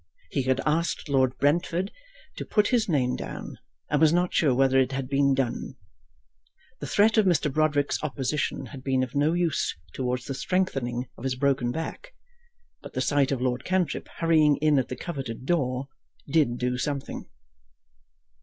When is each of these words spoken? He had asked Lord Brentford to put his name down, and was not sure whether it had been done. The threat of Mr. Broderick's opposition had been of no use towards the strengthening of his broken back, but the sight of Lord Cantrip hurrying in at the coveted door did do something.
He 0.31 0.41
had 0.41 0.61
asked 0.65 1.09
Lord 1.09 1.37
Brentford 1.37 1.91
to 2.37 2.43
put 2.43 2.69
his 2.69 2.89
name 2.89 3.15
down, 3.15 3.59
and 3.87 4.01
was 4.01 4.11
not 4.11 4.33
sure 4.33 4.51
whether 4.55 4.79
it 4.79 4.93
had 4.93 5.07
been 5.07 5.35
done. 5.35 5.75
The 6.79 6.87
threat 6.87 7.19
of 7.19 7.27
Mr. 7.27 7.53
Broderick's 7.53 8.01
opposition 8.01 8.65
had 8.65 8.83
been 8.83 9.03
of 9.03 9.13
no 9.13 9.33
use 9.33 9.75
towards 9.93 10.25
the 10.25 10.33
strengthening 10.33 11.07
of 11.19 11.23
his 11.23 11.35
broken 11.35 11.71
back, 11.71 12.15
but 12.81 12.93
the 12.93 12.99
sight 13.01 13.31
of 13.31 13.43
Lord 13.43 13.63
Cantrip 13.63 14.07
hurrying 14.17 14.57
in 14.57 14.79
at 14.79 14.87
the 14.87 14.95
coveted 14.95 15.45
door 15.45 15.87
did 16.27 16.57
do 16.57 16.79
something. 16.79 17.29